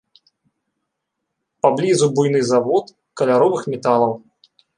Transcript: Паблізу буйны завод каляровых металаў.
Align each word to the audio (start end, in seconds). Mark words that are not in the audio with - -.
Паблізу 1.65 2.05
буйны 2.15 2.41
завод 2.51 2.85
каляровых 3.23 3.61
металаў. 3.75 4.13